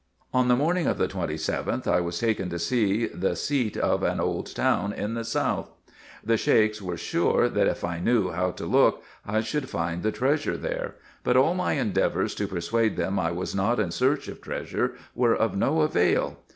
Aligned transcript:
On 0.33 0.47
the 0.47 0.55
morning 0.55 0.87
of 0.87 0.97
the 0.97 1.07
27th, 1.07 1.85
I 1.85 2.01
was 2.01 2.17
taken 2.19 2.49
to 2.49 2.57
see 2.57 3.05
the 3.05 3.35
seat 3.35 3.77
of 3.77 4.01
an 4.01 4.19
old 4.19 4.55
town 4.55 4.93
in 4.93 5.13
the 5.13 5.23
south. 5.23 5.69
The 6.23 6.37
Sheiks 6.37 6.81
were 6.81 6.97
sure, 6.97 7.47
that 7.47 7.67
if 7.67 7.83
I 7.83 7.99
knew 7.99 8.31
how 8.31 8.49
to 8.49 8.65
look 8.65 9.03
I 9.27 9.41
should 9.41 9.69
find 9.69 10.01
the 10.01 10.11
treasure 10.11 10.57
there; 10.57 10.95
but 11.23 11.37
all 11.37 11.53
ray 11.53 11.77
endeavours 11.77 12.33
to 12.33 12.47
persuade 12.47 12.97
them 12.97 13.19
I 13.19 13.29
was 13.29 13.53
not 13.53 13.79
in 13.79 13.91
search 13.91 14.27
of 14.27 14.41
treasure 14.41 14.95
were 15.13 15.35
of 15.35 15.55
no 15.55 15.81
avail. 15.81 16.39